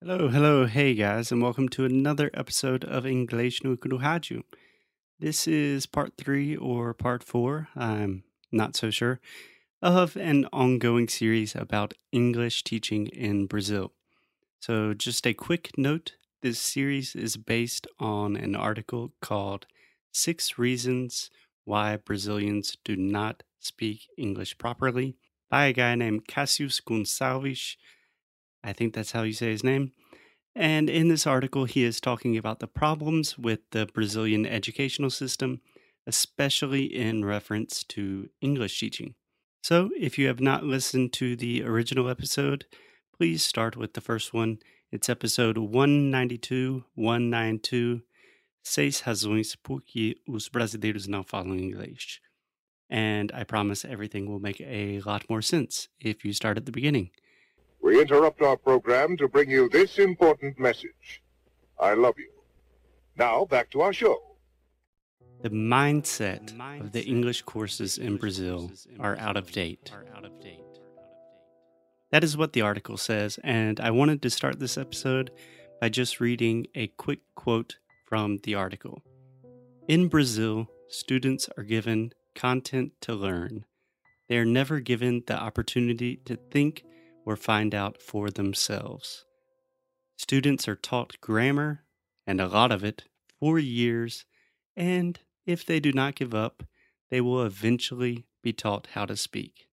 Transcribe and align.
Hello, 0.00 0.28
hello, 0.28 0.66
hey 0.66 0.94
guys, 0.94 1.32
and 1.32 1.42
welcome 1.42 1.68
to 1.70 1.84
another 1.84 2.30
episode 2.32 2.84
of 2.84 3.04
English 3.04 3.64
no 3.64 3.74
Rádio. 3.74 4.44
This 5.18 5.48
is 5.48 5.86
part 5.86 6.12
three 6.16 6.54
or 6.54 6.94
part 6.94 7.24
four, 7.24 7.66
I'm 7.74 8.22
not 8.52 8.76
so 8.76 8.90
sure, 8.90 9.18
of 9.82 10.16
an 10.16 10.46
ongoing 10.52 11.08
series 11.08 11.56
about 11.56 11.94
English 12.12 12.62
teaching 12.62 13.08
in 13.08 13.46
Brazil. 13.46 13.92
So, 14.60 14.94
just 14.94 15.26
a 15.26 15.34
quick 15.34 15.76
note 15.76 16.12
this 16.42 16.60
series 16.60 17.16
is 17.16 17.36
based 17.36 17.88
on 17.98 18.36
an 18.36 18.54
article 18.54 19.14
called 19.20 19.66
Six 20.12 20.56
Reasons 20.58 21.28
Why 21.64 21.96
Brazilians 21.96 22.76
Do 22.84 22.94
Not 22.94 23.42
Speak 23.58 24.02
English 24.16 24.58
Properly 24.58 25.16
by 25.50 25.66
a 25.66 25.72
guy 25.72 25.96
named 25.96 26.28
Cassius 26.28 26.80
Gonçalves 26.80 27.74
I 28.62 28.72
think 28.72 28.94
that's 28.94 29.12
how 29.12 29.22
you 29.22 29.32
say 29.32 29.50
his 29.50 29.64
name. 29.64 29.92
And 30.54 30.90
in 30.90 31.08
this 31.08 31.26
article, 31.26 31.66
he 31.66 31.84
is 31.84 32.00
talking 32.00 32.36
about 32.36 32.58
the 32.58 32.66
problems 32.66 33.38
with 33.38 33.60
the 33.70 33.86
Brazilian 33.86 34.44
educational 34.44 35.10
system, 35.10 35.60
especially 36.06 36.84
in 36.84 37.24
reference 37.24 37.84
to 37.84 38.28
English 38.40 38.80
teaching. 38.80 39.14
So, 39.62 39.90
if 39.98 40.18
you 40.18 40.26
have 40.28 40.40
not 40.40 40.64
listened 40.64 41.12
to 41.14 41.36
the 41.36 41.62
original 41.62 42.08
episode, 42.08 42.64
please 43.16 43.42
start 43.44 43.76
with 43.76 43.94
the 43.94 44.00
first 44.00 44.32
one. 44.32 44.58
It's 44.90 45.08
episode 45.08 45.58
192, 45.58 46.84
192, 46.94 48.02
Seis 48.62 49.02
Razões 49.02 49.56
por 49.56 49.80
que 49.80 50.16
os 50.26 50.48
brasileiros 50.48 51.06
não 51.06 51.24
falam 51.24 51.58
inglês. 51.58 52.18
And 52.90 53.30
I 53.34 53.44
promise 53.44 53.84
everything 53.84 54.26
will 54.26 54.40
make 54.40 54.60
a 54.60 55.00
lot 55.00 55.28
more 55.28 55.42
sense 55.42 55.88
if 56.00 56.24
you 56.24 56.32
start 56.32 56.56
at 56.56 56.64
the 56.64 56.72
beginning. 56.72 57.10
We 57.88 58.02
interrupt 58.02 58.42
our 58.42 58.58
program 58.58 59.16
to 59.16 59.28
bring 59.28 59.48
you 59.50 59.70
this 59.70 59.98
important 59.98 60.58
message. 60.60 61.22
I 61.80 61.94
love 61.94 62.18
you. 62.18 62.28
Now, 63.16 63.46
back 63.46 63.70
to 63.70 63.80
our 63.80 63.94
show. 63.94 64.18
The 65.40 65.48
mindset 65.48 66.52
of 66.82 66.92
the 66.92 67.02
English 67.06 67.40
courses 67.42 67.96
in 67.96 68.18
Brazil 68.18 68.70
are 69.00 69.16
out 69.16 69.38
of 69.38 69.50
date. 69.52 69.90
That 72.10 72.22
is 72.22 72.36
what 72.36 72.52
the 72.52 72.60
article 72.60 72.98
says, 72.98 73.38
and 73.42 73.80
I 73.80 73.90
wanted 73.90 74.20
to 74.20 74.28
start 74.28 74.60
this 74.60 74.76
episode 74.76 75.30
by 75.80 75.88
just 75.88 76.20
reading 76.20 76.66
a 76.74 76.88
quick 76.88 77.20
quote 77.36 77.78
from 78.04 78.36
the 78.42 78.54
article. 78.54 79.02
In 79.88 80.08
Brazil, 80.08 80.68
students 80.88 81.48
are 81.56 81.64
given 81.64 82.12
content 82.34 82.92
to 83.00 83.14
learn. 83.14 83.64
They 84.28 84.36
are 84.36 84.44
never 84.44 84.78
given 84.78 85.22
the 85.26 85.38
opportunity 85.40 86.16
to 86.26 86.36
think 86.50 86.84
or 87.28 87.36
find 87.36 87.74
out 87.74 88.00
for 88.00 88.30
themselves. 88.30 89.26
Students 90.16 90.66
are 90.66 90.74
taught 90.74 91.20
grammar, 91.20 91.84
and 92.26 92.40
a 92.40 92.48
lot 92.48 92.72
of 92.72 92.82
it, 92.82 93.04
for 93.38 93.58
years, 93.58 94.24
and 94.74 95.20
if 95.44 95.62
they 95.62 95.78
do 95.78 95.92
not 95.92 96.14
give 96.14 96.34
up, 96.34 96.62
they 97.10 97.20
will 97.20 97.44
eventually 97.44 98.24
be 98.42 98.54
taught 98.54 98.88
how 98.94 99.04
to 99.04 99.14
speak. 99.14 99.68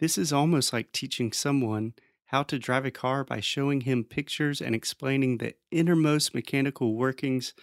This 0.00 0.18
is 0.18 0.32
almost 0.32 0.72
like 0.72 0.90
teaching 0.90 1.30
someone 1.30 1.94
how 2.26 2.42
to 2.42 2.58
drive 2.58 2.84
a 2.84 2.90
car 2.90 3.22
by 3.22 3.38
showing 3.38 3.82
him 3.82 4.02
pictures 4.02 4.60
and 4.60 4.74
explaining 4.74 5.38
the 5.38 5.54
innermost 5.70 6.34
mechanical 6.34 6.96
workings 6.96 7.54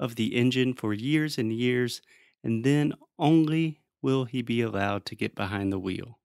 of 0.00 0.16
the 0.16 0.34
engine 0.34 0.74
for 0.74 0.92
years 0.92 1.38
and 1.38 1.52
years, 1.52 2.02
and 2.42 2.64
then 2.64 2.94
only 3.16 3.78
will 4.02 4.24
he 4.24 4.42
be 4.42 4.60
allowed 4.60 5.06
to 5.06 5.14
get 5.14 5.36
behind 5.36 5.72
the 5.72 5.78
wheel. 5.78 6.18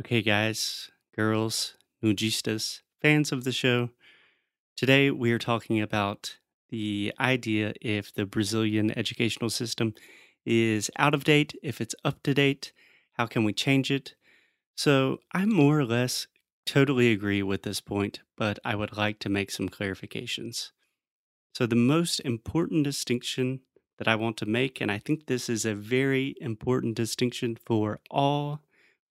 Okay, 0.00 0.22
guys, 0.22 0.92
girls, 1.16 1.74
Mugistas, 2.02 2.80
fans 3.02 3.32
of 3.32 3.42
the 3.42 3.50
show. 3.50 3.90
Today 4.76 5.10
we 5.10 5.32
are 5.32 5.38
talking 5.38 5.80
about 5.80 6.36
the 6.70 7.12
idea 7.18 7.74
if 7.80 8.14
the 8.14 8.24
Brazilian 8.24 8.96
educational 8.96 9.50
system 9.50 9.94
is 10.46 10.92
out 10.96 11.12
of 11.12 11.24
date, 11.24 11.54
if 11.60 11.80
it's 11.80 11.96
up 12.04 12.22
to 12.22 12.34
date, 12.34 12.72
how 13.14 13.26
can 13.26 13.42
we 13.42 13.52
change 13.52 13.90
it? 13.90 14.14
So 14.76 15.18
I 15.34 15.44
more 15.44 15.80
or 15.80 15.84
less 15.84 16.28
totally 16.64 17.10
agree 17.10 17.42
with 17.42 17.64
this 17.64 17.80
point, 17.80 18.20
but 18.36 18.60
I 18.64 18.76
would 18.76 18.96
like 18.96 19.18
to 19.20 19.28
make 19.28 19.50
some 19.50 19.68
clarifications. 19.68 20.70
So 21.52 21.66
the 21.66 21.74
most 21.74 22.20
important 22.20 22.84
distinction 22.84 23.60
that 23.98 24.06
I 24.06 24.14
want 24.14 24.36
to 24.36 24.46
make, 24.46 24.80
and 24.80 24.92
I 24.92 25.00
think 25.00 25.26
this 25.26 25.48
is 25.48 25.64
a 25.64 25.74
very 25.74 26.36
important 26.40 26.94
distinction 26.94 27.58
for 27.66 27.98
all 28.08 28.60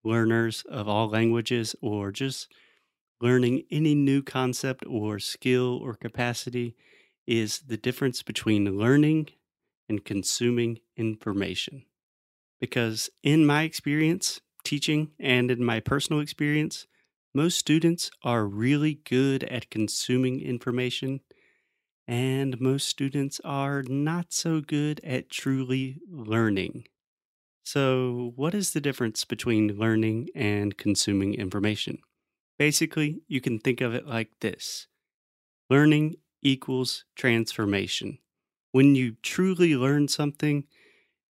learners 0.06 0.64
of 0.70 0.88
all 0.88 1.09
languages 1.09 1.76
or 1.81 2.14
just 2.14 2.47
learning 3.22 3.63
any 3.72 3.95
new 3.95 4.22
concept 4.22 4.85
or 4.88 5.19
skill 5.19 5.78
or 5.81 5.95
capacity 5.95 6.75
is 7.25 7.59
the 7.61 7.78
difference 7.78 8.23
between 8.23 8.78
learning 8.78 9.29
and 9.89 10.05
consuming 10.05 10.79
information. 10.97 11.85
Because 12.59 13.09
in 13.23 13.45
my 13.45 13.63
experience, 13.63 14.41
teaching, 14.63 15.13
and 15.19 15.51
in 15.51 15.63
my 15.63 15.79
personal 15.79 16.22
experience, 16.22 16.88
most 17.33 17.57
students 17.59 18.11
are 18.23 18.47
really 18.47 18.95
good 18.95 19.44
at 19.45 19.69
consuming 19.72 20.41
information, 20.41 21.22
and 22.07 22.59
most 22.61 22.88
students 22.88 23.39
are 23.44 23.84
not 23.84 24.34
so 24.34 24.61
good 24.61 24.99
at 25.03 25.29
truly 25.29 25.99
learning. 26.09 26.88
So, 27.66 28.34
what 28.35 28.55
is 28.55 28.73
the 28.73 28.81
difference 28.81 29.25
between 29.25 29.78
learning 29.78 30.29
and 30.35 30.78
consuming 30.78 31.35
information? 31.35 31.99
Basically, 32.57 33.22
you 33.28 33.40
can 33.41 33.59
think 33.59 33.81
of 33.81 33.94
it 33.94 34.07
like 34.07 34.31
this 34.41 34.88
learning 35.69 36.16
equals 36.41 37.03
transformation. 37.16 38.19
When 38.72 38.95
you 38.95 39.16
truly 39.22 39.75
learn 39.75 40.07
something, 40.07 40.66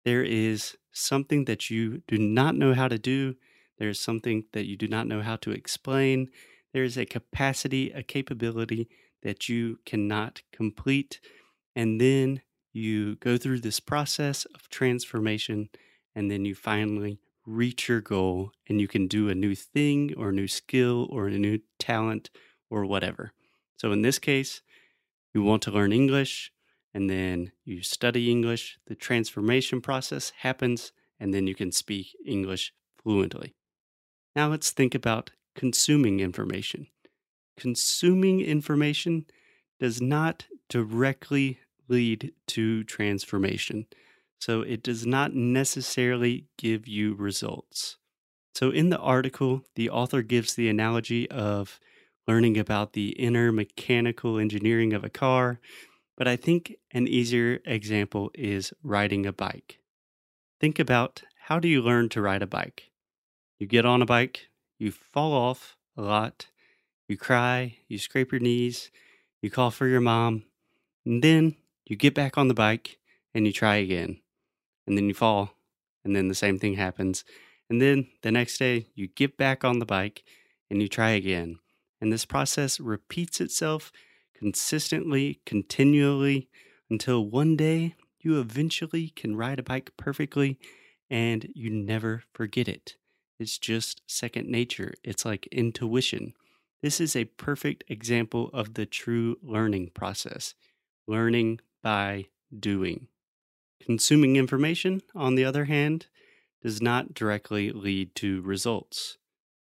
there 0.05 0.23
is 0.23 0.77
something 0.93 1.45
that 1.47 1.71
you 1.71 2.03
do 2.07 2.19
not 2.19 2.57
know 2.57 2.75
how 2.75 2.89
to 2.89 2.99
do. 2.99 3.37
There's 3.79 4.01
something 4.01 4.45
that 4.53 4.67
you 4.67 4.77
do 4.77 4.89
not 4.89 5.07
know 5.07 5.23
how 5.23 5.37
to 5.37 5.51
explain. 5.51 6.31
There 6.73 6.85
is 6.85 6.97
a 6.97 7.07
capacity, 7.07 7.91
a 7.93 8.03
capability 8.03 8.89
that 9.23 9.49
you 9.49 9.79
cannot 9.87 10.43
complete. 10.53 11.21
And 11.75 12.01
then 12.01 12.43
you 12.73 13.17
go 13.17 13.37
through 13.37 13.61
this 13.61 13.81
process 13.81 14.45
of 14.47 14.69
transformation, 14.69 15.69
and 16.15 16.31
then 16.31 16.45
you 16.45 16.55
finally 16.55 17.21
reach 17.49 17.89
your 17.89 18.01
goal 18.01 18.53
and 18.69 18.81
you 18.81 18.87
can 18.87 19.07
do 19.07 19.29
a 19.29 19.35
new 19.35 19.55
thing 19.55 20.15
or 20.17 20.29
a 20.29 20.33
new 20.33 20.47
skill 20.47 21.09
or 21.11 21.29
a 21.29 21.39
new 21.39 21.59
talent 21.79 22.29
or 22.71 22.85
whatever. 22.85 23.33
So 23.77 23.91
in 23.93 24.03
this 24.03 24.19
case, 24.19 24.61
you 25.33 25.43
want 25.43 25.63
to 25.63 25.71
learn 25.71 25.93
English 25.93 26.53
and 26.93 27.09
then 27.09 27.53
you 27.65 27.83
study 27.83 28.31
English. 28.31 28.79
The 28.87 28.95
transformation 28.95 29.81
process 29.81 30.33
happens 30.41 30.93
and 31.19 31.33
then 31.33 31.47
you 31.47 31.55
can 31.55 31.73
speak 31.73 32.15
English 32.25 32.73
fluently. 33.03 33.55
Now 34.37 34.49
let's 34.49 34.71
think 34.71 34.95
about 34.95 35.31
consuming 35.55 36.21
information. 36.21 36.89
Consuming 37.57 38.41
information 38.41 39.27
does 39.81 40.03
not 40.03 40.47
directly 40.69 41.61
lead 41.89 42.33
to 42.49 42.85
transformation. 42.85 43.87
So 44.39 44.63
it 44.63 44.83
does 44.83 45.05
not 45.05 45.35
necessarily 45.35 46.47
give 46.57 46.87
you 46.87 47.15
results. 47.15 47.97
So 48.55 48.71
in 48.71 48.91
the 48.91 48.99
article, 48.99 49.63
the 49.75 49.91
author 49.91 50.23
gives 50.23 50.55
the 50.55 50.69
analogy 50.69 51.31
of 51.31 51.79
learning 52.27 52.59
about 52.59 52.93
the 52.93 53.11
inner 53.11 53.51
mechanical 53.53 54.39
engineering 54.39 54.93
of 54.93 55.05
a 55.05 55.09
car, 55.09 55.61
but 56.17 56.29
I 56.29 56.37
think 56.37 56.75
an 56.91 57.09
easier 57.09 57.61
example 57.65 58.31
is 58.35 58.73
riding 58.83 59.27
a 59.27 59.33
bike. 59.33 59.79
Think 60.61 60.79
about 60.79 61.23
how 61.47 61.59
do 61.59 61.69
you 61.69 61.81
learn 61.81 62.09
to 62.11 62.21
ride 62.21 62.43
a 62.43 62.47
bike? 62.47 62.91
You 63.59 63.67
get 63.67 63.87
on 63.87 64.03
a 64.03 64.07
bike, 64.07 64.49
you 64.79 64.93
fall 64.93 65.33
off 65.33 65.77
a 65.97 66.03
lot, 66.03 66.47
you 67.09 67.17
cry, 67.17 67.79
you 67.89 67.99
scrape 67.99 68.33
your 68.33 68.41
knees, 68.41 68.91
you 69.41 69.51
call 69.51 69.71
for 69.71 69.87
your 69.87 70.01
mom, 70.01 70.45
and 71.07 71.23
then 71.23 71.57
you 71.87 71.97
get 71.97 72.15
back 72.15 72.37
on 72.37 72.49
the 72.49 72.55
bike 72.55 72.99
and 73.35 73.47
you 73.47 73.53
try 73.53 73.77
again 73.77 74.21
and 74.89 74.97
then 74.97 75.07
you 75.07 75.15
fall, 75.15 75.55
and 76.03 76.17
then 76.17 76.29
the 76.29 76.35
same 76.35 76.59
thing 76.59 76.75
happens. 76.75 77.23
And 77.69 77.81
then 77.81 78.09
the 78.23 78.33
next 78.33 78.57
day, 78.57 78.87
you 78.95 79.09
get 79.09 79.37
back 79.37 79.63
on 79.63 79.79
the 79.79 79.87
bike 79.87 80.25
and 80.71 80.81
you 80.81 80.89
try 80.89 81.11
again. 81.11 81.59
And 82.01 82.11
this 82.11 82.25
process 82.25 82.81
repeats 82.81 83.41
itself 83.41 83.93
consistently, 84.35 85.41
continually, 85.45 86.49
until 86.89 87.27
one 87.27 87.57
day 87.57 87.97
you 88.21 88.41
eventually 88.41 89.11
can 89.11 89.37
ride 89.37 89.59
a 89.59 89.63
bike 89.63 89.93
perfectly 89.99 90.59
and 91.11 91.49
you 91.55 91.69
never 91.69 92.23
forget 92.33 92.67
it. 92.67 92.97
It's 93.39 93.59
just 93.59 94.01
second 94.07 94.49
nature, 94.49 94.95
it's 95.05 95.25
like 95.25 95.47
intuition. 95.49 96.33
This 96.83 96.99
is 96.99 97.15
a 97.15 97.25
perfect 97.27 97.85
example 97.89 98.49
of 98.55 98.75
the 98.75 98.87
true 98.87 99.37
learning 99.43 99.91
process 99.95 100.55
learning 101.07 101.61
by 101.83 102.27
doing. 102.59 103.09
Consuming 103.85 104.37
information, 104.37 105.03
on 105.15 105.35
the 105.35 105.45
other 105.45 105.67
hand, 105.67 106.07
does 106.63 106.83
not 106.83 107.15
directly 107.15 107.71
lead 107.71 108.15
to 108.17 108.43
results. 108.43 109.19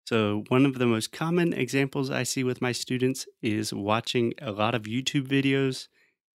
So, 0.07 0.45
one 0.49 0.65
of 0.65 0.79
the 0.79 0.87
most 0.87 1.13
common 1.13 1.53
examples 1.53 2.11
I 2.11 2.23
see 2.23 2.43
with 2.43 2.63
my 2.63 2.73
students 2.73 3.27
is 3.43 3.75
watching 3.75 4.33
a 4.41 4.53
lot 4.53 4.75
of 4.75 4.85
YouTube 4.85 5.29
videos 5.29 5.89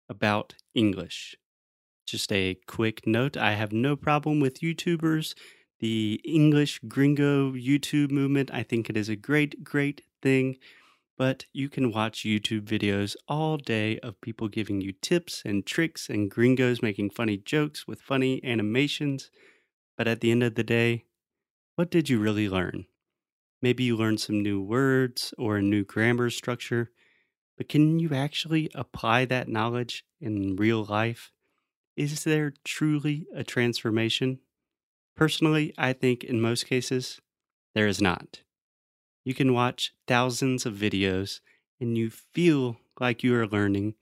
about 0.08 0.54
English. 0.74 1.36
Just 2.04 2.32
a 2.32 2.58
quick 2.66 3.06
note 3.06 3.36
I 3.36 3.52
have 3.52 3.72
no 3.72 3.94
problem 3.94 4.40
with 4.40 4.60
YouTubers. 4.60 5.34
The 5.78 6.20
English 6.24 6.80
gringo 6.88 7.52
YouTube 7.52 8.10
movement, 8.10 8.50
I 8.52 8.64
think 8.64 8.90
it 8.90 8.96
is 8.96 9.08
a 9.08 9.14
great, 9.14 9.62
great 9.62 10.02
thing. 10.20 10.56
But 11.20 11.44
you 11.52 11.68
can 11.68 11.92
watch 11.92 12.24
YouTube 12.24 12.62
videos 12.62 13.14
all 13.28 13.58
day 13.58 13.98
of 13.98 14.22
people 14.22 14.48
giving 14.48 14.80
you 14.80 14.92
tips 15.02 15.42
and 15.44 15.66
tricks 15.66 16.08
and 16.08 16.30
gringos 16.30 16.80
making 16.80 17.10
funny 17.10 17.36
jokes 17.36 17.86
with 17.86 18.00
funny 18.00 18.42
animations. 18.42 19.30
But 19.98 20.08
at 20.08 20.22
the 20.22 20.30
end 20.30 20.42
of 20.42 20.54
the 20.54 20.64
day, 20.64 21.04
what 21.76 21.90
did 21.90 22.08
you 22.08 22.18
really 22.18 22.48
learn? 22.48 22.86
Maybe 23.60 23.84
you 23.84 23.98
learned 23.98 24.22
some 24.22 24.42
new 24.42 24.62
words 24.62 25.34
or 25.36 25.58
a 25.58 25.62
new 25.62 25.84
grammar 25.84 26.30
structure, 26.30 26.90
but 27.58 27.68
can 27.68 27.98
you 27.98 28.14
actually 28.14 28.70
apply 28.74 29.26
that 29.26 29.46
knowledge 29.46 30.06
in 30.22 30.56
real 30.56 30.86
life? 30.86 31.32
Is 31.98 32.24
there 32.24 32.54
truly 32.64 33.26
a 33.34 33.44
transformation? 33.44 34.38
Personally, 35.18 35.74
I 35.76 35.92
think 35.92 36.24
in 36.24 36.40
most 36.40 36.64
cases, 36.64 37.20
there 37.74 37.86
is 37.86 38.00
not. 38.00 38.40
You 39.24 39.34
can 39.34 39.52
watch 39.52 39.92
thousands 40.06 40.66
of 40.66 40.74
videos 40.74 41.40
and 41.80 41.96
you 41.96 42.10
feel 42.10 42.76
like 42.98 43.22
you 43.22 43.34
are 43.34 43.46
learning 43.46 43.94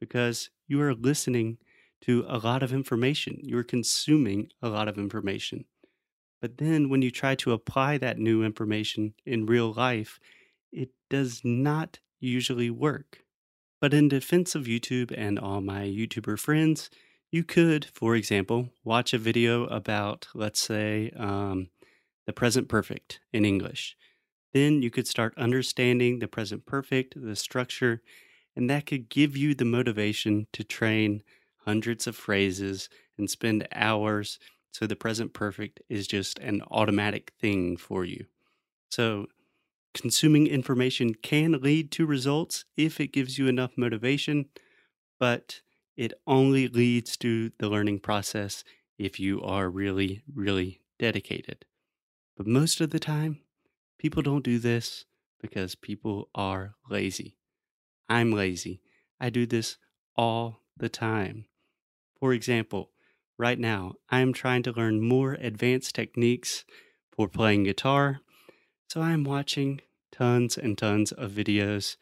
because 0.00 0.50
you 0.66 0.80
are 0.80 0.94
listening 0.94 1.58
to 2.02 2.24
a 2.28 2.38
lot 2.38 2.62
of 2.62 2.72
information. 2.72 3.38
You're 3.42 3.62
consuming 3.62 4.50
a 4.62 4.68
lot 4.68 4.88
of 4.88 4.98
information. 4.98 5.64
But 6.40 6.58
then 6.58 6.88
when 6.88 7.02
you 7.02 7.10
try 7.10 7.34
to 7.36 7.52
apply 7.52 7.98
that 7.98 8.18
new 8.18 8.42
information 8.42 9.14
in 9.26 9.46
real 9.46 9.72
life, 9.72 10.18
it 10.72 10.90
does 11.10 11.42
not 11.44 11.98
usually 12.18 12.70
work. 12.70 13.24
But 13.80 13.92
in 13.92 14.08
defense 14.08 14.54
of 14.54 14.64
YouTube 14.64 15.12
and 15.16 15.38
all 15.38 15.60
my 15.60 15.82
YouTuber 15.82 16.38
friends, 16.38 16.90
you 17.30 17.44
could, 17.44 17.84
for 17.84 18.16
example, 18.16 18.70
watch 18.84 19.12
a 19.12 19.18
video 19.18 19.64
about, 19.66 20.28
let's 20.34 20.60
say, 20.60 21.12
um, 21.16 21.68
the 22.26 22.32
present 22.32 22.68
perfect 22.68 23.20
in 23.32 23.44
English. 23.44 23.96
Then 24.52 24.82
you 24.82 24.90
could 24.90 25.06
start 25.06 25.34
understanding 25.36 26.18
the 26.18 26.28
present 26.28 26.66
perfect, 26.66 27.14
the 27.20 27.36
structure, 27.36 28.02
and 28.56 28.68
that 28.68 28.86
could 28.86 29.08
give 29.08 29.36
you 29.36 29.54
the 29.54 29.64
motivation 29.64 30.46
to 30.52 30.64
train 30.64 31.22
hundreds 31.64 32.06
of 32.06 32.16
phrases 32.16 32.88
and 33.16 33.30
spend 33.30 33.68
hours 33.72 34.38
so 34.72 34.86
the 34.86 34.96
present 34.96 35.32
perfect 35.32 35.80
is 35.88 36.06
just 36.06 36.38
an 36.38 36.62
automatic 36.70 37.32
thing 37.40 37.76
for 37.76 38.04
you. 38.04 38.26
So, 38.90 39.26
consuming 39.94 40.46
information 40.46 41.14
can 41.14 41.52
lead 41.52 41.90
to 41.92 42.06
results 42.06 42.64
if 42.76 43.00
it 43.00 43.12
gives 43.12 43.38
you 43.38 43.48
enough 43.48 43.76
motivation, 43.76 44.46
but 45.18 45.60
it 45.96 46.12
only 46.26 46.68
leads 46.68 47.16
to 47.18 47.50
the 47.58 47.68
learning 47.68 48.00
process 48.00 48.64
if 48.98 49.20
you 49.20 49.42
are 49.42 49.70
really, 49.70 50.22
really 50.32 50.80
dedicated. 50.98 51.64
But 52.36 52.46
most 52.46 52.80
of 52.80 52.90
the 52.90 53.00
time, 53.00 53.40
people 54.00 54.22
don't 54.22 54.44
do 54.44 54.58
this 54.58 55.04
because 55.42 55.74
people 55.74 56.30
are 56.34 56.74
lazy. 56.88 57.36
I'm 58.08 58.32
lazy. 58.32 58.80
I 59.20 59.28
do 59.28 59.44
this 59.44 59.76
all 60.16 60.62
the 60.74 60.88
time. 60.88 61.44
For 62.18 62.32
example, 62.32 62.92
right 63.36 63.58
now, 63.58 63.96
I 64.08 64.20
am 64.20 64.32
trying 64.32 64.62
to 64.62 64.72
learn 64.72 65.06
more 65.06 65.34
advanced 65.34 65.94
techniques 65.94 66.64
for 67.12 67.28
playing 67.28 67.64
guitar. 67.64 68.20
So 68.88 69.02
I'm 69.02 69.22
watching 69.22 69.82
tons 70.10 70.56
and 70.56 70.78
tons 70.78 71.12
of 71.12 71.32
videos 71.32 71.96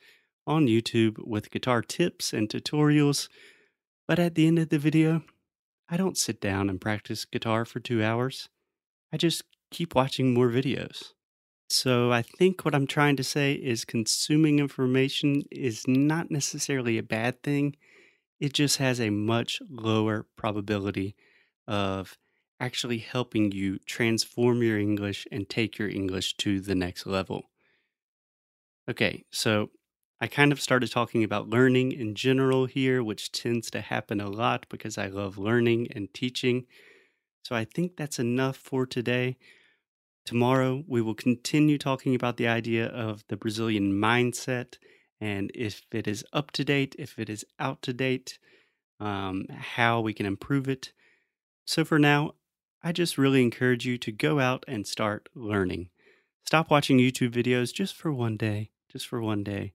on 0.46 0.68
YouTube 0.68 1.18
with 1.26 1.50
guitar 1.50 1.82
tips 1.82 2.32
and 2.32 2.48
tutorials. 2.48 3.28
But 4.06 4.20
at 4.20 4.36
the 4.36 4.46
end 4.46 4.60
of 4.60 4.68
the 4.68 4.78
video, 4.78 5.24
I 5.88 5.96
don't 5.96 6.16
sit 6.16 6.40
down 6.40 6.70
and 6.70 6.80
practice 6.80 7.24
guitar 7.24 7.64
for 7.64 7.80
two 7.80 8.04
hours. 8.04 8.48
I 9.12 9.16
just 9.16 9.42
keep 9.72 9.96
watching 9.96 10.32
more 10.32 10.48
videos. 10.48 11.12
So 11.70 12.12
I 12.12 12.22
think 12.22 12.64
what 12.64 12.74
I'm 12.74 12.86
trying 12.86 13.16
to 13.16 13.24
say 13.24 13.52
is 13.52 13.84
consuming 13.84 14.58
information 14.58 15.42
is 15.50 15.86
not 15.86 16.30
necessarily 16.30 16.98
a 16.98 17.02
bad 17.02 17.42
thing. 17.42 17.76
It 18.40 18.52
just 18.54 18.78
has 18.78 19.00
a 19.00 19.10
much 19.10 19.60
lower 19.68 20.24
probability 20.36 21.16
of 21.68 22.18
actually 22.60 22.98
helping 22.98 23.52
you 23.52 23.78
transform 23.80 24.62
your 24.62 24.78
English 24.78 25.26
and 25.32 25.48
take 25.48 25.78
your 25.78 25.88
English 25.90 26.36
to 26.38 26.60
the 26.60 26.74
next 26.76 27.06
level. 27.06 27.50
Okay, 28.88 29.24
so 29.30 29.70
I 30.20 30.26
kind 30.26 30.50
of 30.52 30.60
started 30.60 30.90
talking 30.90 31.22
about 31.22 31.48
learning 31.48 31.92
in 31.92 32.14
general 32.14 32.66
here, 32.66 33.02
which 33.04 33.30
tends 33.32 33.70
to 33.70 33.80
happen 33.80 34.20
a 34.20 34.28
lot 34.30 34.66
because 34.68 34.98
I 34.98 35.08
love 35.08 35.38
learning 35.38 35.88
and 35.92 36.12
teaching. 36.12 36.66
So 37.44 37.56
I 37.56 37.64
think 37.66 37.96
that's 37.96 38.18
enough 38.18 38.56
for 38.56 38.86
today. 38.86 39.38
Tomorrow, 40.28 40.84
we 40.86 41.00
will 41.00 41.14
continue 41.14 41.78
talking 41.78 42.14
about 42.14 42.36
the 42.36 42.48
idea 42.48 42.88
of 42.88 43.24
the 43.28 43.36
Brazilian 43.38 43.94
mindset 43.94 44.76
and 45.22 45.50
if 45.54 45.86
it 45.90 46.06
is 46.06 46.22
up 46.34 46.50
to 46.50 46.66
date, 46.66 46.94
if 46.98 47.18
it 47.18 47.30
is 47.30 47.46
out 47.58 47.80
to 47.80 47.94
date, 47.94 48.38
um, 49.00 49.46
how 49.48 50.02
we 50.02 50.12
can 50.12 50.26
improve 50.26 50.68
it. 50.68 50.92
So 51.64 51.82
for 51.82 51.98
now, 51.98 52.32
I 52.82 52.92
just 52.92 53.16
really 53.16 53.40
encourage 53.40 53.86
you 53.86 53.96
to 53.96 54.12
go 54.12 54.38
out 54.38 54.66
and 54.68 54.86
start 54.86 55.30
learning. 55.34 55.88
Stop 56.44 56.70
watching 56.70 56.98
YouTube 56.98 57.30
videos 57.30 57.72
just 57.72 57.96
for 57.96 58.12
one 58.12 58.36
day, 58.36 58.70
just 58.92 59.06
for 59.06 59.22
one 59.22 59.42
day, 59.42 59.72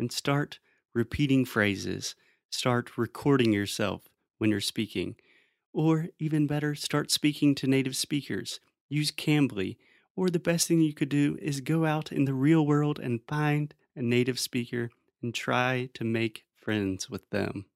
and 0.00 0.10
start 0.10 0.58
repeating 0.96 1.44
phrases. 1.44 2.16
Start 2.50 2.98
recording 2.98 3.52
yourself 3.52 4.08
when 4.38 4.50
you're 4.50 4.60
speaking. 4.60 5.14
Or 5.72 6.08
even 6.18 6.48
better, 6.48 6.74
start 6.74 7.12
speaking 7.12 7.54
to 7.54 7.68
native 7.68 7.94
speakers. 7.94 8.58
Use 8.88 9.12
Cambly. 9.12 9.76
Or 10.16 10.28
the 10.28 10.38
best 10.38 10.68
thing 10.68 10.80
you 10.80 10.92
could 10.92 11.08
do 11.08 11.38
is 11.40 11.60
go 11.60 11.84
out 11.84 12.12
in 12.12 12.24
the 12.24 12.34
real 12.34 12.66
world 12.66 12.98
and 12.98 13.20
find 13.26 13.74
a 13.96 14.02
native 14.02 14.38
speaker 14.38 14.90
and 15.22 15.34
try 15.34 15.88
to 15.94 16.04
make 16.04 16.44
friends 16.54 17.08
with 17.08 17.28
them. 17.30 17.66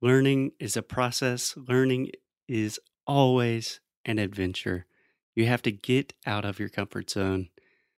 Learning 0.00 0.52
is 0.58 0.76
a 0.76 0.82
process, 0.82 1.54
learning 1.56 2.10
is 2.48 2.80
always 3.06 3.80
an 4.04 4.18
adventure. 4.18 4.86
You 5.34 5.46
have 5.46 5.62
to 5.62 5.70
get 5.70 6.14
out 6.26 6.44
of 6.44 6.58
your 6.58 6.68
comfort 6.68 7.10
zone. 7.10 7.48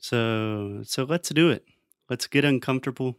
So, 0.01 0.81
so 0.85 1.05
let's 1.05 1.29
do 1.29 1.51
it. 1.51 1.65
Let's 2.09 2.27
get 2.27 2.45
uncomfortable. 2.45 3.19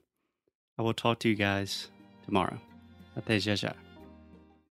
I 0.77 0.81
will 0.81 0.93
talk 0.93 1.19
to 1.19 1.29
you 1.29 1.35
guys 1.35 1.89
tomorrow. 2.25 2.59
Até 3.15 3.39
já 3.39 3.55
já. 3.55 3.90